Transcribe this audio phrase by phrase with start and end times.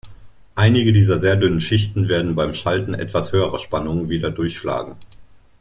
[0.55, 4.95] Einige dieser sehr dünnen Schichten werden beim Schalten etwas höherer Spannungen wieder durchschlagen.